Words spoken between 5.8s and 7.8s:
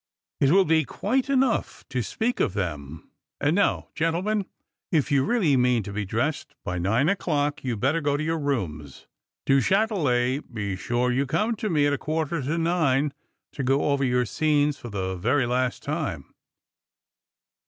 to be dressed by nine o'clock,